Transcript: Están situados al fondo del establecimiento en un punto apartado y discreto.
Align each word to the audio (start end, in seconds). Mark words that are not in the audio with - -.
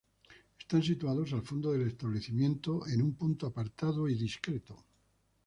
Están 0.59 0.81
situados 0.81 1.31
al 1.31 1.43
fondo 1.43 1.71
del 1.73 1.85
establecimiento 1.87 2.87
en 2.87 3.03
un 3.03 3.13
punto 3.13 3.45
apartado 3.45 4.09
y 4.09 4.15
discreto. 4.15 4.83